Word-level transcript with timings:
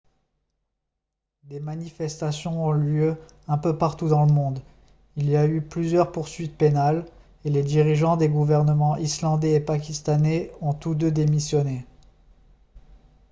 des 1.43 1.59
manifestations 1.59 2.65
ont 2.65 2.75
eu 2.75 2.81
lieu 2.81 3.17
un 3.47 3.59
peu 3.59 3.77
partout 3.77 4.07
dans 4.07 4.25
le 4.25 4.33
monde 4.33 4.59
il 5.15 5.29
y 5.29 5.35
a 5.35 5.45
eu 5.45 5.61
plusieurs 5.61 6.11
poursuites 6.11 6.57
pénales 6.57 7.05
et 7.45 7.51
les 7.51 7.61
dirigeants 7.61 8.17
des 8.17 8.27
gouvernements 8.27 8.97
islandais 8.97 9.51
et 9.53 9.59
pakistanais 9.59 10.51
ont 10.59 10.73
tous 10.73 10.95
deux 10.95 11.11
démissionné 11.11 11.85